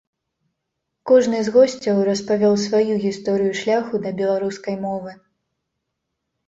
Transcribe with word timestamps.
Кожны 1.11 1.41
з 1.49 1.53
госцяў 1.57 2.01
распавёў 2.09 2.55
сваю 2.65 2.93
гісторыю 3.05 3.53
шляху 3.61 3.95
да 4.09 4.17
беларускай 4.25 4.75
мовы. 4.89 5.11